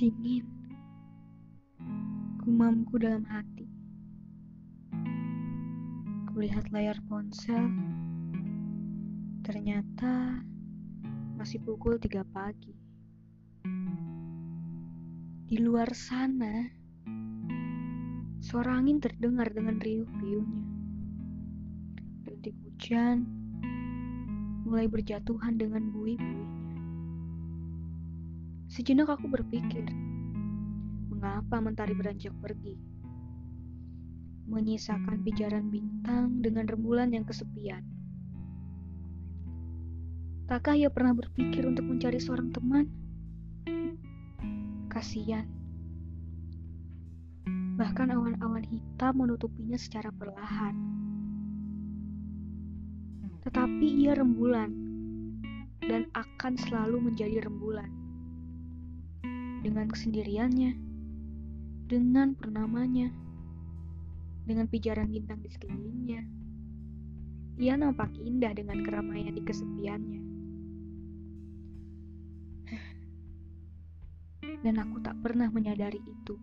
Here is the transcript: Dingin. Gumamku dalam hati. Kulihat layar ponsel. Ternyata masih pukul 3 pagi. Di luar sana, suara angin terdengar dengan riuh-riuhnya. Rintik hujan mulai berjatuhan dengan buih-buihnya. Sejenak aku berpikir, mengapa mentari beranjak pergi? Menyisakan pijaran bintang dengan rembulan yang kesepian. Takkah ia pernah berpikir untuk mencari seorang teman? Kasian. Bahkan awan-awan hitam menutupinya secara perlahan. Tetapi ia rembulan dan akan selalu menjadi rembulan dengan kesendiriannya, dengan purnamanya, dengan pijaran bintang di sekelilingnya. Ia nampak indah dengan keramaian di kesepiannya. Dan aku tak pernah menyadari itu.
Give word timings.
Dingin. 0.00 0.48
Gumamku 2.40 2.96
dalam 2.96 3.20
hati. 3.28 3.68
Kulihat 6.32 6.72
layar 6.72 6.96
ponsel. 7.04 7.68
Ternyata 9.44 10.40
masih 11.36 11.60
pukul 11.60 12.00
3 12.00 12.24
pagi. 12.32 12.72
Di 15.44 15.60
luar 15.60 15.92
sana, 15.92 16.64
suara 18.40 18.80
angin 18.80 19.04
terdengar 19.04 19.52
dengan 19.52 19.76
riuh-riuhnya. 19.84 20.64
Rintik 22.24 22.56
hujan 22.64 23.28
mulai 24.64 24.88
berjatuhan 24.88 25.60
dengan 25.60 25.92
buih-buihnya. 25.92 26.69
Sejenak 28.80 29.12
aku 29.12 29.28
berpikir, 29.28 29.92
mengapa 31.12 31.60
mentari 31.60 31.92
beranjak 31.92 32.32
pergi? 32.40 32.80
Menyisakan 34.48 35.20
pijaran 35.20 35.68
bintang 35.68 36.40
dengan 36.40 36.64
rembulan 36.64 37.12
yang 37.12 37.28
kesepian. 37.28 37.84
Takkah 40.48 40.80
ia 40.80 40.88
pernah 40.88 41.12
berpikir 41.12 41.68
untuk 41.68 41.92
mencari 41.92 42.16
seorang 42.16 42.56
teman? 42.56 42.88
Kasian. 44.88 45.44
Bahkan 47.76 48.16
awan-awan 48.16 48.64
hitam 48.64 49.12
menutupinya 49.12 49.76
secara 49.76 50.08
perlahan. 50.08 50.72
Tetapi 53.44 54.08
ia 54.08 54.16
rembulan 54.16 54.72
dan 55.84 56.08
akan 56.16 56.56
selalu 56.56 57.12
menjadi 57.12 57.44
rembulan 57.44 57.99
dengan 59.60 59.92
kesendiriannya, 59.92 60.72
dengan 61.84 62.32
purnamanya, 62.32 63.12
dengan 64.48 64.64
pijaran 64.66 65.12
bintang 65.12 65.44
di 65.44 65.50
sekelilingnya. 65.52 66.22
Ia 67.60 67.76
nampak 67.76 68.16
indah 68.16 68.56
dengan 68.56 68.80
keramaian 68.80 69.36
di 69.36 69.42
kesepiannya. 69.44 70.20
Dan 74.64 74.74
aku 74.80 74.96
tak 75.04 75.20
pernah 75.20 75.52
menyadari 75.52 76.00
itu. 76.00 76.40